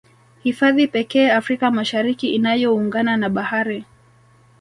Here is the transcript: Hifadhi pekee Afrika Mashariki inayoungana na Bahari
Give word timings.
Hifadhi 0.43 0.87
pekee 0.87 1.31
Afrika 1.31 1.71
Mashariki 1.71 2.29
inayoungana 2.29 3.17
na 3.17 3.29
Bahari 3.29 3.85